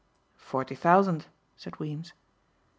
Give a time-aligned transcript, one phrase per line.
[0.39, 2.13] "Forty thousand," said Weems.